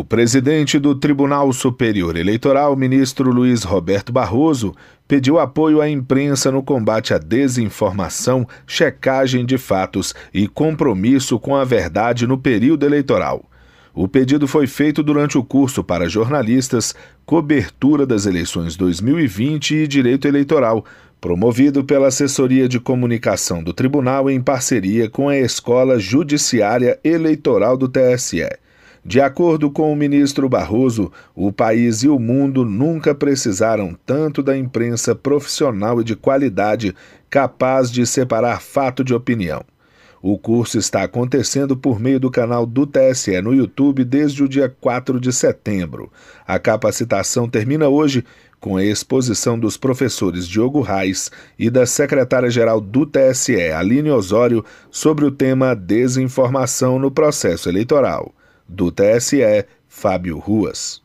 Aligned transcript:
O 0.00 0.04
presidente 0.04 0.78
do 0.78 0.94
Tribunal 0.94 1.52
Superior 1.52 2.16
Eleitoral, 2.16 2.74
ministro 2.74 3.30
Luiz 3.30 3.64
Roberto 3.64 4.10
Barroso, 4.10 4.74
pediu 5.06 5.38
apoio 5.38 5.78
à 5.82 5.90
imprensa 5.90 6.50
no 6.50 6.62
combate 6.62 7.12
à 7.12 7.18
desinformação, 7.18 8.48
checagem 8.66 9.44
de 9.44 9.58
fatos 9.58 10.14
e 10.32 10.48
compromisso 10.48 11.38
com 11.38 11.54
a 11.54 11.66
verdade 11.66 12.26
no 12.26 12.38
período 12.38 12.86
eleitoral. 12.86 13.44
O 13.92 14.08
pedido 14.08 14.48
foi 14.48 14.66
feito 14.66 15.02
durante 15.02 15.36
o 15.36 15.44
curso 15.44 15.84
para 15.84 16.08
jornalistas 16.08 16.94
Cobertura 17.26 18.06
das 18.06 18.24
Eleições 18.24 18.76
2020 18.76 19.74
e 19.74 19.86
Direito 19.86 20.26
Eleitoral, 20.26 20.82
promovido 21.20 21.84
pela 21.84 22.08
Assessoria 22.08 22.66
de 22.66 22.80
Comunicação 22.80 23.62
do 23.62 23.74
Tribunal 23.74 24.30
em 24.30 24.40
parceria 24.40 25.10
com 25.10 25.28
a 25.28 25.36
Escola 25.36 25.98
Judiciária 25.98 26.98
Eleitoral 27.04 27.76
do 27.76 27.86
TSE. 27.86 28.48
De 29.04 29.18
acordo 29.18 29.70
com 29.70 29.90
o 29.90 29.96
ministro 29.96 30.46
Barroso, 30.46 31.10
o 31.34 31.50
país 31.50 32.02
e 32.02 32.08
o 32.08 32.18
mundo 32.18 32.66
nunca 32.66 33.14
precisaram 33.14 33.96
tanto 34.04 34.42
da 34.42 34.56
imprensa 34.56 35.14
profissional 35.14 36.00
e 36.00 36.04
de 36.04 36.14
qualidade 36.14 36.94
capaz 37.30 37.90
de 37.90 38.06
separar 38.06 38.60
fato 38.60 39.02
de 39.02 39.14
opinião. 39.14 39.64
O 40.22 40.36
curso 40.36 40.76
está 40.76 41.02
acontecendo 41.02 41.74
por 41.74 41.98
meio 41.98 42.20
do 42.20 42.30
canal 42.30 42.66
do 42.66 42.86
TSE 42.86 43.40
no 43.40 43.54
YouTube 43.54 44.04
desde 44.04 44.44
o 44.44 44.48
dia 44.48 44.68
4 44.68 45.18
de 45.18 45.32
setembro. 45.32 46.12
A 46.46 46.58
capacitação 46.58 47.48
termina 47.48 47.88
hoje 47.88 48.22
com 48.60 48.76
a 48.76 48.84
exposição 48.84 49.58
dos 49.58 49.78
professores 49.78 50.46
Diogo 50.46 50.82
Reis 50.82 51.30
e 51.58 51.70
da 51.70 51.86
secretária-geral 51.86 52.82
do 52.82 53.06
TSE, 53.06 53.72
Aline 53.72 54.10
Osório, 54.10 54.62
sobre 54.90 55.24
o 55.24 55.30
tema 55.30 55.74
desinformação 55.74 56.98
no 56.98 57.10
processo 57.10 57.70
eleitoral. 57.70 58.34
Do 58.72 58.92
TSE, 58.92 59.66
Fábio 59.88 60.38
Ruas. 60.38 61.02